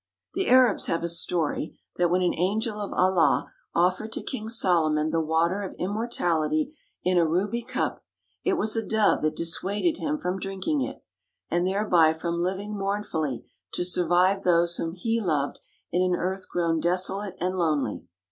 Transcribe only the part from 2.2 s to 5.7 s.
an angel of Allah offered to King Solomon the water